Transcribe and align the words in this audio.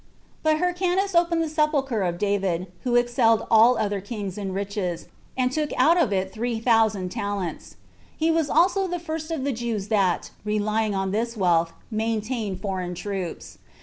4. 0.41 0.53
But 0.53 0.57
Hyrcanus 0.57 1.13
opened 1.13 1.43
the 1.43 1.47
sepulcher 1.47 2.01
of 2.01 2.17
David, 2.17 2.65
who 2.81 2.95
excelled 2.95 3.45
all 3.51 3.77
other 3.77 4.01
kings 4.01 4.35
in 4.35 4.51
riches, 4.51 5.05
and 5.37 5.51
took 5.51 5.69
out 5.77 5.95
of 5.95 6.11
it 6.11 6.31
three 6.33 6.59
thousand 6.59 7.09
talents. 7.09 7.75
He 8.17 8.31
was 8.31 8.49
also 8.49 8.87
the 8.87 8.97
first 8.97 9.29
of 9.29 9.43
the 9.43 9.53
Jews 9.53 9.89
that, 9.89 10.31
relying 10.43 10.95
on 10.95 11.11
this 11.11 11.37
wealth, 11.37 11.73
maintained 11.91 12.61
foreign 12.61 12.95
troops. 12.95 13.59